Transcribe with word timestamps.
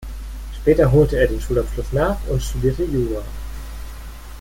Später 0.59 0.91
holte 0.91 1.15
er 1.19 1.27
den 1.27 1.39
Schulabschluss 1.39 1.93
nach 1.93 2.17
und 2.27 2.41
studierte 2.41 2.85
Jura. 2.85 3.21